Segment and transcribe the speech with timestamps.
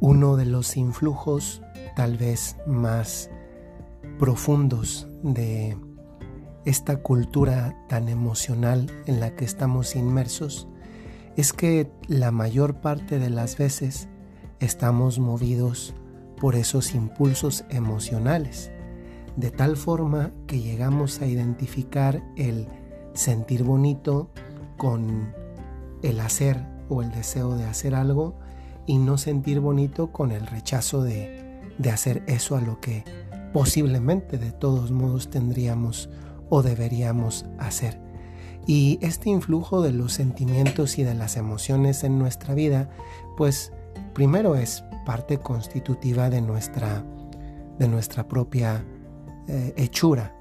[0.00, 1.60] Uno de los influjos
[1.94, 3.30] tal vez más
[4.18, 5.76] profundos de
[6.64, 10.68] esta cultura tan emocional en la que estamos inmersos
[11.36, 14.08] es que la mayor parte de las veces
[14.58, 15.94] estamos movidos
[16.40, 18.72] por esos impulsos emocionales,
[19.36, 22.68] de tal forma que llegamos a identificar el
[23.12, 24.30] sentir bonito
[24.78, 25.34] con
[26.02, 28.38] el hacer o el deseo de hacer algo
[28.86, 33.04] y no sentir bonito con el rechazo de, de hacer eso a lo que
[33.52, 36.10] posiblemente de todos modos tendríamos
[36.48, 38.00] o deberíamos hacer.
[38.66, 42.90] Y este influjo de los sentimientos y de las emociones en nuestra vida,
[43.36, 43.72] pues
[44.12, 47.04] primero es parte constitutiva de nuestra,
[47.78, 48.84] de nuestra propia
[49.48, 50.36] eh, hechura.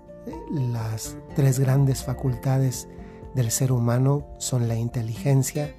[0.51, 2.87] Las tres grandes facultades
[3.35, 5.73] del ser humano son la inteligencia,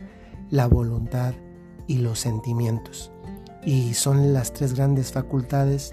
[0.48, 1.34] la voluntad
[1.90, 3.12] y los sentimientos.
[3.64, 5.92] Y son las tres grandes facultades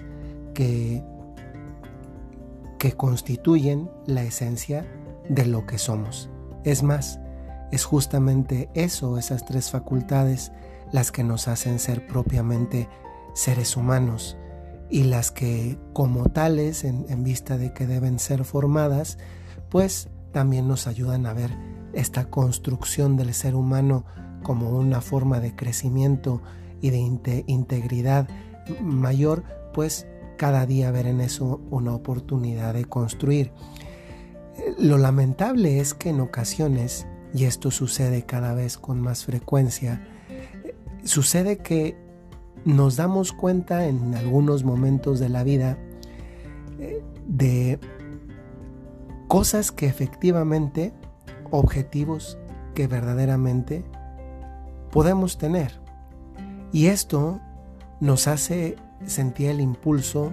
[0.54, 1.02] que
[2.78, 4.86] que constituyen la esencia
[5.28, 6.30] de lo que somos.
[6.64, 7.18] Es más,
[7.70, 10.52] es justamente eso, esas tres facultades,
[10.92, 12.88] las que nos hacen ser propiamente
[13.34, 14.36] seres humanos
[14.90, 19.18] y las que como tales, en, vista de que deben ser formadas,
[19.68, 21.50] pues también nos ayudan a ver
[21.92, 24.04] esta construcción del ser humano
[24.42, 26.42] como una forma de crecimiento
[26.80, 28.28] y de integridad
[28.82, 33.52] mayor, pues cada día ver en eso una oportunidad de construir.
[34.78, 40.06] Lo lamentable es que en ocasiones, y esto sucede cada vez con más frecuencia,
[41.04, 41.96] sucede que
[42.64, 45.78] nos damos cuenta en algunos momentos de la vida
[46.78, 47.78] eh, de
[49.26, 50.92] cosas que efectivamente,
[51.50, 52.38] objetivos
[52.74, 53.84] que verdaderamente
[54.90, 55.80] podemos tener.
[56.72, 57.40] Y esto
[58.00, 60.32] nos hace sentía el impulso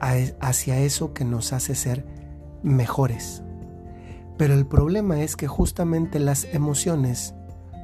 [0.00, 2.04] hacia eso que nos hace ser
[2.62, 3.42] mejores.
[4.36, 7.34] Pero el problema es que justamente las emociones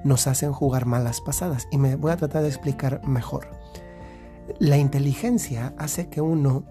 [0.04, 3.48] nos hacen jugar malas pasadas y me voy a tratar de explicar mejor.
[4.58, 6.64] La inteligencia hace que uno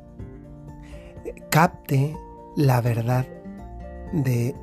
[1.49, 2.17] capte
[2.57, 3.25] la verdad
[4.11, 4.55] de,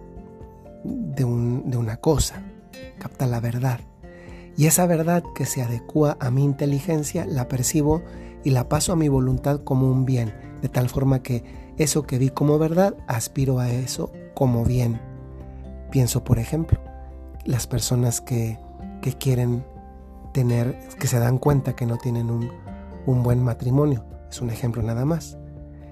[0.85, 2.43] de una cosa,
[2.99, 3.81] capta la verdad.
[4.57, 8.03] Y esa verdad que se adecua a mi inteligencia la percibo
[8.45, 10.33] y la paso a mi voluntad como un bien,
[10.63, 11.45] de tal forma que
[11.77, 15.01] eso que vi como verdad, aspiro a eso como bien.
[15.91, 16.79] Pienso, por ejemplo,
[17.45, 18.59] las personas que,
[19.03, 19.65] que quieren
[20.33, 22.51] tener, que se dan cuenta que no tienen un,
[23.07, 25.39] un buen matrimonio, es un ejemplo nada más.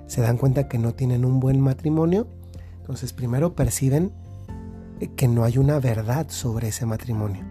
[0.07, 2.29] Se dan cuenta que no tienen un buen matrimonio,
[2.79, 4.13] entonces primero perciben
[5.17, 7.45] que no hay una verdad sobre ese matrimonio,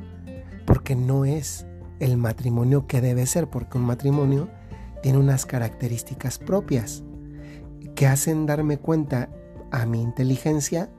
[0.72, 1.66] porque no es
[2.00, 4.48] el matrimonio que debe ser, porque un matrimonio
[5.04, 7.04] tiene unas características propias
[7.94, 9.28] que hacen darme cuenta
[9.70, 10.90] a mi inteligencia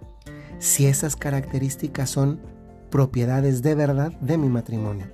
[0.59, 2.43] si esas características son
[2.91, 5.07] propiedades de verdad de mi matrimonio.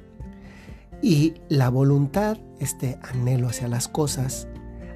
[1.03, 4.49] Y la voluntad, este anhelo hacia las cosas,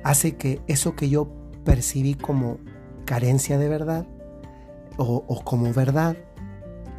[0.03, 1.29] hace que eso que yo
[1.65, 2.59] percibí como
[3.05, 4.09] carencia de verdad
[4.97, 6.17] o, como verdad,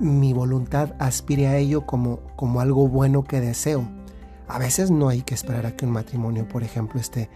[0.03, 3.87] mi voluntad aspire a ello como, como algo bueno que deseo
[4.47, 7.29] a veces no hay que esperar a que un matrimonio, por ejemplo, esté,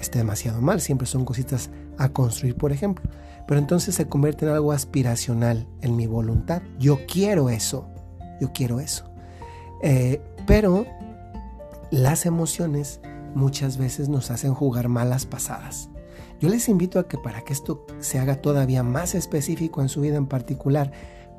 [0.00, 0.80] esté demasiado mal.
[0.80, 3.08] Siempre son cositas a construir, por ejemplo.
[3.46, 6.62] Pero entonces se convierte en algo aspiracional en mi voluntad.
[6.78, 7.88] Yo quiero eso.
[8.40, 9.04] Yo quiero eso.
[9.82, 10.86] Eh, pero
[11.90, 13.00] las emociones
[13.34, 15.90] muchas veces nos hacen jugar malas pasadas.
[16.40, 20.00] Yo les invito a que para que esto se haga todavía más específico en su
[20.00, 20.90] vida en particular,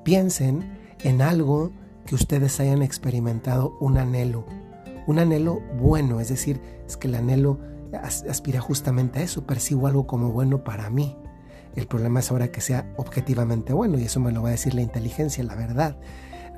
[0.08, 0.64] piensen
[1.04, 1.70] en algo
[2.06, 4.46] que ustedes hayan experimentado un anhelo,
[5.06, 7.60] un anhelo bueno, es decir, es que el anhelo
[7.92, 11.18] aspira justamente a eso, percibo algo como bueno para mí.
[11.76, 14.76] El problema es ahora que sea objetivamente bueno y eso me lo va a decir
[14.76, 15.98] la inteligencia, la verdad.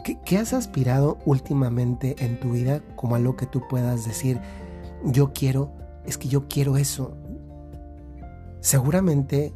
[0.04, 4.40] ¿Qué, has aspirado últimamente en tu vida como algo que tú puedas decir,
[5.06, 5.74] yo quiero,
[6.06, 7.18] es que yo quiero eso?
[8.60, 9.56] Seguramente,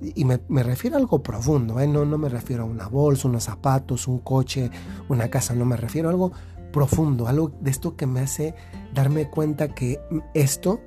[0.00, 1.86] y me, refiero a algo profundo, ¿eh?
[1.86, 4.70] no, no me refiero a una bolsa, unos zapatos, un coche,
[5.08, 6.32] una casa, no me refiero a algo
[6.72, 8.54] profundo, algo de esto que me hace
[8.92, 10.00] darme cuenta que
[10.34, 10.80] esto,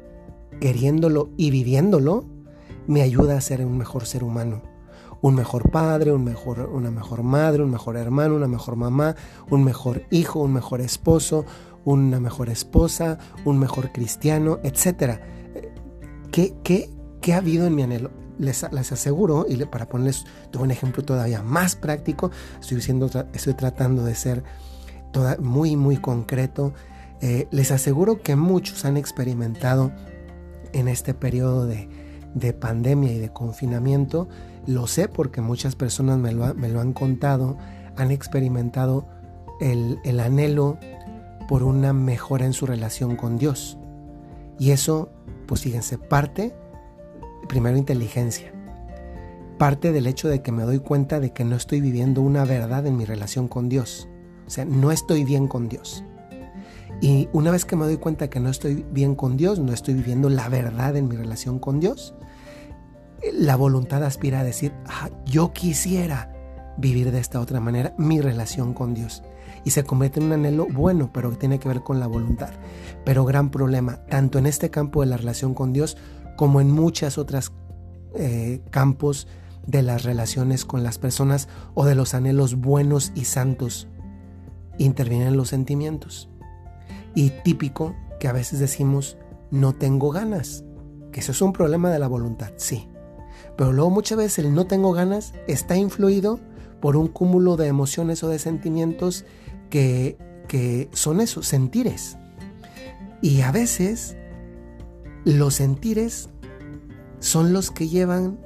[0.59, 2.25] queriéndolo y viviéndolo,
[2.85, 4.61] me ayuda a ser un mejor ser humano.
[5.21, 9.15] Un mejor padre, un mejor, una mejor madre, un mejor hermano, una mejor mamá,
[9.49, 11.45] un mejor hijo, un mejor esposo,
[11.83, 15.19] una mejor esposa, un mejor cristiano, etc.
[16.31, 16.89] ¿Qué, qué,
[17.19, 18.11] qué ha habido en mi anhelo?
[18.39, 20.25] Les, les, aseguro, y para ponerles
[20.57, 24.43] un ejemplo todavía más práctico, estoy, diciendo, estoy tratando de ser
[25.39, 26.73] muy, muy concreto.
[27.21, 29.91] Eh, les aseguro que muchos han experimentado
[30.73, 31.87] en este periodo de,
[32.59, 34.29] pandemia y de confinamiento,
[34.65, 37.57] lo sé porque muchas personas me lo, han contado,
[37.97, 39.07] han experimentado
[39.59, 40.77] el, el anhelo
[41.47, 43.77] por una mejora en su relación con Dios.
[44.59, 45.09] Y eso,
[45.47, 46.53] pues fíjense, parte,
[47.49, 48.53] primero inteligencia,
[49.57, 52.87] parte del hecho de que me doy cuenta de que no estoy viviendo una verdad
[52.87, 54.07] en mi relación con Dios.
[54.47, 56.05] O sea, no estoy bien con Dios.
[57.01, 59.95] Y una vez que me doy cuenta que no estoy bien con Dios, no estoy
[59.95, 62.13] viviendo la verdad en mi relación con Dios,
[63.33, 66.31] la voluntad aspira a decir, ah, yo quisiera
[66.77, 69.23] vivir de esta otra manera mi relación con Dios.
[69.65, 72.51] Y se convierte en un anhelo bueno, pero que tiene que ver con la voluntad.
[73.03, 75.97] Pero gran problema, tanto en este campo de la relación con Dios
[76.39, 77.51] como en muchas otras
[78.15, 79.27] eh, campos
[79.67, 83.89] de las relaciones con las personas o de los anhelos buenos y santos,
[84.77, 86.29] intervienen los sentimientos.
[87.13, 89.17] Y típico que a veces decimos,
[89.51, 90.63] no tengo ganas,
[91.11, 92.87] que eso es un problema de la voluntad, sí.
[93.57, 96.39] Pero luego muchas veces el no tengo ganas está influido
[96.79, 99.25] por un cúmulo de emociones o de sentimientos
[99.69, 102.17] que, que son esos, sentires.
[103.21, 104.15] Y a veces
[105.25, 106.29] los sentires
[107.19, 108.39] son los que llevan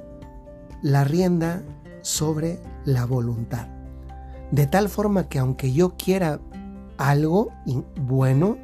[0.82, 1.62] la rienda
[2.02, 3.68] sobre la voluntad.
[4.50, 6.40] De tal forma que aunque yo quiera
[6.98, 7.50] algo
[7.96, 8.58] bueno,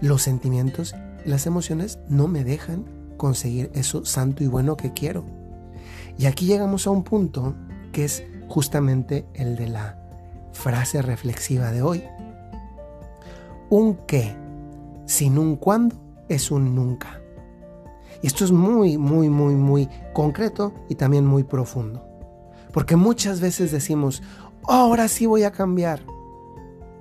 [0.00, 0.94] los sentimientos
[1.24, 2.84] y las emociones no me dejan
[3.16, 5.24] conseguir eso santo y bueno que quiero.
[6.18, 7.54] Y aquí llegamos a un punto
[7.92, 9.98] que es justamente el de la
[10.52, 12.02] frase reflexiva de hoy.
[13.70, 14.34] Un qué
[15.06, 17.20] sin un cuándo es un nunca.
[18.22, 22.04] Y esto es muy, muy, muy, muy concreto y también muy profundo.
[22.72, 24.22] Porque muchas veces decimos,
[24.64, 26.00] ahora sí voy a cambiar.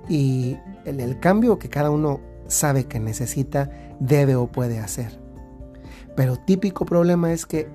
[0.07, 3.69] Y el, el cambio que cada uno sabe que necesita,
[4.00, 5.19] debe o puede hacer.
[6.15, 7.68] Pero típico problema es que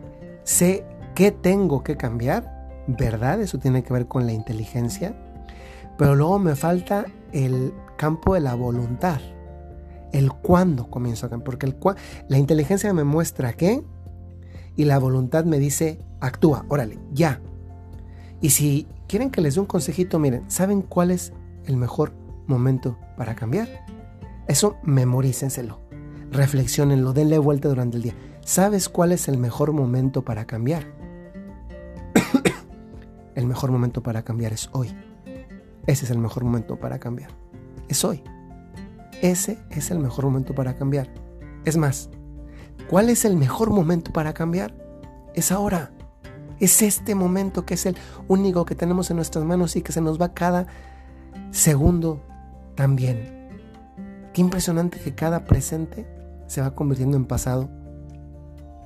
[0.44, 0.84] sé
[1.14, 3.40] qué tengo que cambiar, ¿verdad?
[3.40, 5.14] Eso tiene que ver con la inteligencia.
[5.98, 9.20] Pero luego me falta el campo de la voluntad.
[10.12, 11.44] El cuándo comienzo a cambiar.
[11.44, 11.76] Porque el
[12.28, 13.82] la inteligencia me muestra qué
[14.76, 17.40] y la voluntad me dice actúa, órale, ya.
[18.40, 21.32] Y si quieren que les dé un consejito, miren, ¿saben cuál es
[21.66, 22.12] el mejor
[22.46, 23.68] momento para cambiar?
[24.48, 25.80] Eso memorícenselo,
[26.30, 28.14] reflexionenlo, denle vuelta durante el día.
[28.44, 30.84] ¿Sabes cuál es el mejor momento para cambiar?
[33.34, 34.88] el mejor momento para cambiar es hoy.
[35.86, 37.30] Ese es el mejor momento para cambiar.
[37.88, 38.22] Es hoy.
[39.22, 41.08] Ese es el mejor momento para cambiar.
[41.64, 42.10] Es más,
[42.90, 44.74] ¿cuál es el mejor momento para cambiar?
[45.34, 45.92] Es ahora.
[46.58, 47.96] Es este momento que es el
[48.26, 50.66] único que tenemos en nuestras manos y que se nos va cada
[51.52, 52.20] segundo
[52.74, 53.48] también.
[54.32, 56.04] Qué impresionante que cada presente
[56.48, 57.70] se va convirtiendo en pasado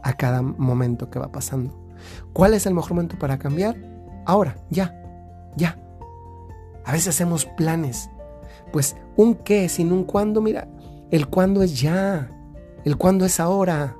[0.03, 1.75] a cada momento que va pasando.
[2.35, 3.77] ¿Cuál es el mejor momento para cambiar?
[4.27, 4.95] Ahora, ya,
[5.57, 5.79] ya.
[6.85, 8.11] A veces hacemos planes.
[8.73, 10.69] Pues un qué sin un cuándo, mira,
[11.11, 12.31] el cuándo es ya,
[12.85, 13.97] el cuándo es ahora.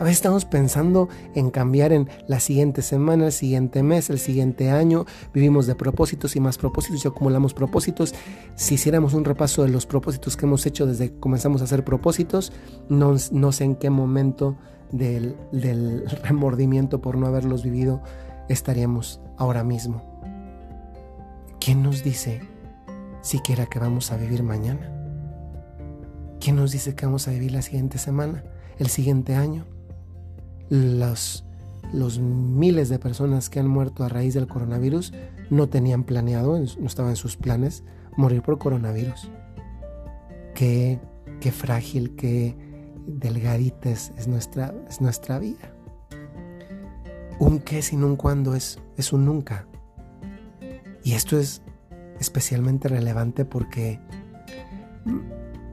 [0.00, 4.70] A veces estamos pensando en cambiar en la siguiente semana, el siguiente mes, el siguiente
[4.70, 5.06] año.
[5.32, 8.12] Vivimos de propósitos y más propósitos y acumulamos propósitos.
[8.56, 11.84] Si hiciéramos un repaso de los propósitos que hemos hecho desde que comenzamos a hacer
[11.84, 12.52] propósitos,
[12.88, 14.56] no, no sé en qué momento
[14.90, 18.02] del, del remordimiento por no haberlos vivido
[18.48, 20.02] estaríamos ahora mismo.
[21.60, 22.53] ¿Quién nos dice
[23.24, 24.92] siquiera que vamos a vivir mañana?
[26.40, 28.44] ¿Quién nos dice que vamos a vivir la siguiente semana,
[28.78, 29.66] el siguiente año?
[30.70, 31.44] los,
[31.92, 35.12] los miles de personas que han muerto a raíz del coronavirus
[35.50, 37.84] no tenían planeado, no estaban en sus planes,
[38.16, 39.30] morir por coronavirus.
[40.54, 41.00] Qué,
[41.40, 42.56] qué frágil, qué
[43.06, 45.74] delgadita es, nuestra, es nuestra vida.
[47.38, 49.66] Un qué sin un cuándo es, es un nunca.
[51.02, 51.62] Y esto es
[52.20, 54.00] especialmente relevante porque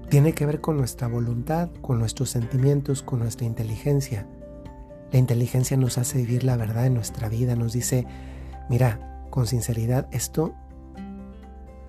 [0.09, 4.27] tiene que ver con nuestra voluntad, con nuestros sentimientos, con nuestra inteligencia.
[5.11, 8.05] La inteligencia nos hace vivir la verdad en nuestra vida, nos dice,
[8.69, 10.53] mira, con sinceridad, esto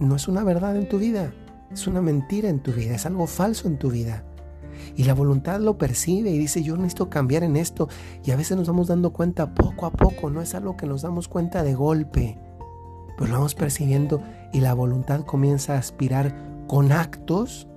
[0.00, 1.32] no es una verdad en tu vida,
[1.72, 4.24] es una mentira en tu vida, es algo falso en tu vida.
[4.96, 7.88] Y la voluntad lo percibe y dice, yo necesito cambiar en esto.
[8.24, 11.02] Y a veces nos vamos dando cuenta poco a poco, no es algo que nos
[11.02, 12.38] damos cuenta de golpe,
[13.16, 16.34] pero lo vamos percibiendo y la voluntad comienza a aspirar
[16.66, 17.68] con actos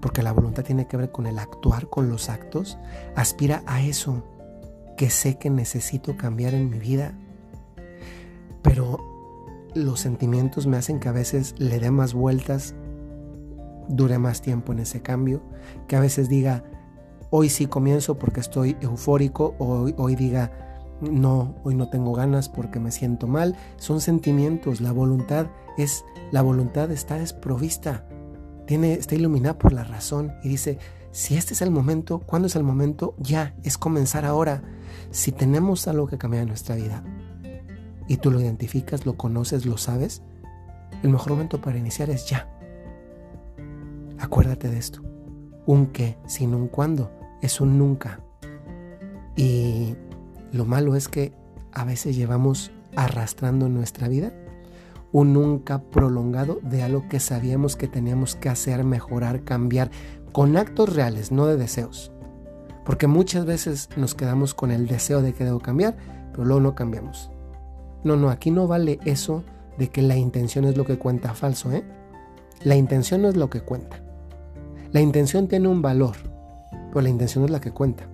[0.00, 2.76] porque la voluntad tiene que ver con el actuar, con los actos,
[3.14, 4.24] aspira a eso
[4.96, 7.16] que sé que necesito cambiar en mi vida.
[8.62, 8.98] Pero
[9.74, 12.74] los sentimientos me hacen que a veces le dé más vueltas
[13.88, 15.42] dure más tiempo en ese cambio,
[15.86, 16.64] que a veces diga,
[17.30, 22.78] hoy sí comienzo porque estoy eufórico, o hoy, diga, no, hoy no tengo ganas porque
[22.78, 23.56] me siento mal.
[23.76, 25.46] Son sentimientos, la voluntad
[25.76, 28.06] es, la voluntad está desprovista,
[28.66, 30.78] tiene, está iluminada por la razón y dice,
[31.10, 33.14] si este es el momento, ¿cuándo es el momento?
[33.18, 34.62] Ya, es comenzar ahora.
[35.10, 37.04] Si tenemos algo que cambiar en nuestra vida
[38.08, 40.22] y tú lo identificas, lo conoces, lo sabes,
[41.02, 42.48] el mejor momento para iniciar es ya.
[44.18, 45.02] Acuérdate de esto.
[45.66, 47.10] Un qué sin un cuándo
[47.42, 48.20] es un nunca.
[49.36, 49.96] Y
[50.52, 51.32] lo malo es que
[51.72, 54.32] a veces llevamos arrastrando en nuestra vida
[55.12, 59.90] un nunca prolongado de algo que sabíamos que teníamos que hacer, mejorar, cambiar,
[60.32, 62.12] con actos reales, no de deseos.
[62.84, 65.96] Porque muchas veces nos quedamos con el deseo de que debo cambiar,
[66.32, 67.30] pero luego no cambiamos.
[68.04, 69.44] No, no, aquí no vale eso
[69.78, 71.84] de que la intención es lo que cuenta falso, ¿eh?
[72.64, 74.02] La intención no es lo que cuenta.
[74.92, 76.16] La intención tiene un valor,
[76.88, 78.06] pero la intención es la que cuenta.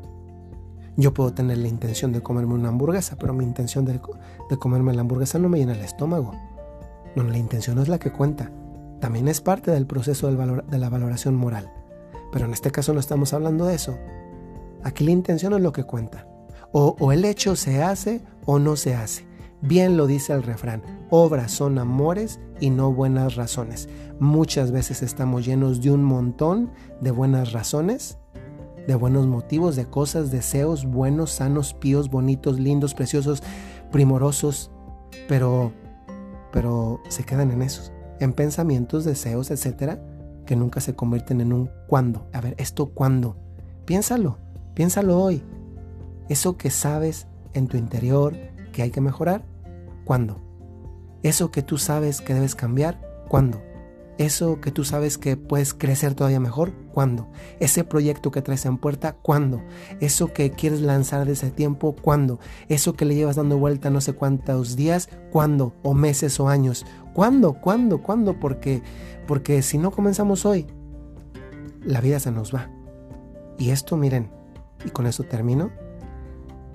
[0.99, 4.01] Yo puedo tener la intención de comerme una hamburguesa, pero mi intención de,
[4.59, 6.33] comerme la hamburguesa no me llena el estómago.
[7.15, 8.51] No, la intención no es la que cuenta.
[9.01, 11.71] También es parte del proceso de la valoración moral.
[12.33, 13.97] Pero en este caso no estamos hablando de eso.
[14.83, 16.27] Aquí la intención es lo que cuenta.
[16.73, 19.29] o el hecho se hace o no se hace.
[19.61, 23.89] Bien lo dice el refrán, obras son amores y no buenas razones.
[24.21, 28.19] Muchas veces estamos llenos de un montón de buenas razones,
[28.89, 33.45] de buenos motivos, de cosas, deseos buenos, sanos, píos, bonitos, lindos, preciosos,
[33.93, 34.73] primorosos,
[35.29, 35.73] pero
[36.51, 40.03] pero se quedan en esos, en pensamientos, deseos, etcétera,
[40.47, 42.27] que nunca se convierten en un cuándo.
[42.33, 43.37] A ver, esto cuándo.
[43.85, 44.39] Piénsalo,
[44.75, 45.43] piénsalo hoy.
[46.29, 48.35] Eso que sabes en tu interior,
[48.83, 49.43] hay que mejorar?
[50.05, 50.41] ¿Cuándo?
[51.23, 53.01] Eso que tú sabes que debes cambiar?
[53.29, 53.61] ¿Cuándo?
[54.19, 56.73] Eso que tú sabes que puedes crecer todavía mejor?
[56.93, 57.29] ¿Cuándo?
[57.61, 59.13] Ese proyecto que traes en puerta?
[59.13, 59.63] ¿Cuándo?
[60.01, 61.95] Eso que quieres lanzar de ese tiempo?
[61.95, 62.41] ¿Cuándo?
[62.69, 65.09] Eso que le llevas dando vuelta no sé cuántos días?
[65.31, 65.73] ¿Cuándo?
[65.85, 66.85] ¿O meses o años?
[67.15, 67.55] ¿Cuándo?
[67.55, 68.03] ¿Cuándo?
[68.03, 68.41] ¿Cuándo?
[68.41, 68.83] Porque,
[69.29, 70.67] porque si no comenzamos hoy,
[71.85, 72.69] la vida se nos va.
[73.57, 74.33] Y esto, miren,
[74.85, 75.71] y con eso termino,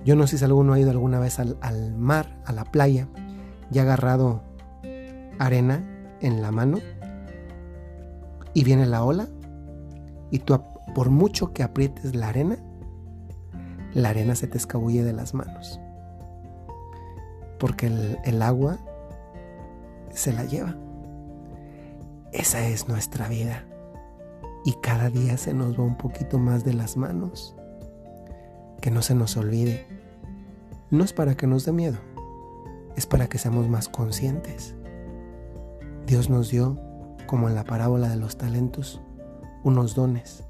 [0.04, 3.08] yo no sé si alguno ha ido alguna vez al, mar, a la playa,
[3.70, 4.42] y ha agarrado
[5.38, 6.78] arena en la mano
[8.54, 9.28] y viene la ola
[10.30, 10.60] y tú
[10.94, 12.56] por mucho que aprietes la arena,
[13.92, 15.80] la arena se te escabulle de las manos.
[17.58, 17.86] Porque
[18.24, 18.78] el, agua
[20.10, 20.76] se la lleva.
[22.32, 23.64] Esa es nuestra vida.
[24.64, 27.54] Y cada día se nos va un poquito más de las manos.
[28.80, 29.86] Que no se nos olvide
[30.94, 31.98] no es para que nos dé miedo,
[32.94, 34.76] es para que seamos más conscientes.
[36.06, 36.78] Dios nos dio,
[37.26, 39.00] como en la parábola de los talentos,
[39.62, 40.44] unos dones.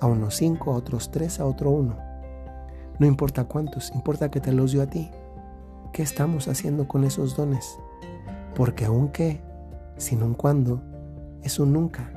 [0.00, 1.96] A unos cinco, a otros tres, a otro uno.
[2.98, 5.10] No importa cuántos, importa que te los dio a ti.
[5.92, 7.78] ¿Qué estamos haciendo con esos dones?
[8.54, 9.40] Porque aunque,
[9.96, 10.82] sin un cuándo,
[11.42, 12.10] es un nunca.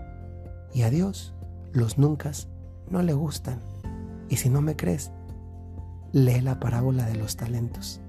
[0.73, 1.33] Y a Dios
[1.73, 2.31] los nunca
[2.89, 3.59] no le gustan.
[4.29, 5.11] Y si no me crees,
[6.11, 8.01] lee la parábola de los talentos.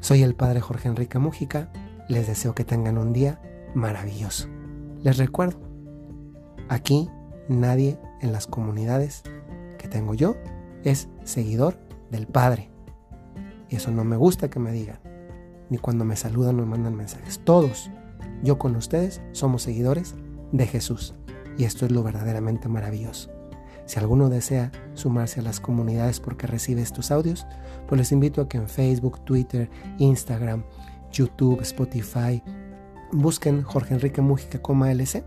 [0.00, 1.70] Soy el padre Jorge Enrique Mújica,
[2.08, 3.40] les deseo que tengan un día
[3.74, 4.48] maravilloso.
[5.02, 5.58] Les recuerdo,
[6.68, 7.08] aquí
[7.48, 9.22] nadie en las comunidades
[9.78, 10.36] que tengo yo
[10.82, 11.78] es seguidor
[12.10, 12.70] del Padre.
[13.68, 14.98] Y eso no me gusta que me digan,
[15.70, 17.40] ni cuando me saludan me mandan mensajes.
[17.44, 17.90] Todos,
[18.42, 20.14] yo con ustedes, somos seguidores
[20.52, 21.14] de Jesús.
[21.56, 23.30] Y esto es lo verdaderamente maravilloso.
[23.84, 27.46] Si alguno desea sumarse a las comunidades porque recibe estos audios,
[27.86, 30.64] pues les invito a que en Facebook, Twitter, Instagram,
[31.10, 32.42] YouTube, Spotify,
[33.12, 34.60] busquen Jorge Enrique Mújica,
[34.90, 35.24] LC,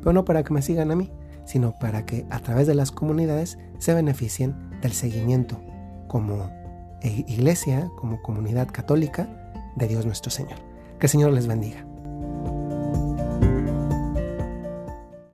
[0.00, 1.10] pero no para que me sigan a mí,
[1.44, 5.60] sino para que a través de las comunidades se beneficien del seguimiento
[6.08, 6.50] como
[7.02, 9.28] iglesia, como comunidad católica
[9.76, 10.58] de Dios nuestro Señor.
[10.98, 11.84] Que el Señor les bendiga.